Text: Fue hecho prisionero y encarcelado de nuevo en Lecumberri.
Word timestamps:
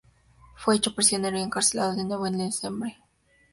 Fue 0.55 0.75
hecho 0.75 0.95
prisionero 0.95 1.37
y 1.37 1.43
encarcelado 1.43 1.93
de 1.93 2.03
nuevo 2.03 2.25
en 2.25 2.35
Lecumberri. 2.39 2.97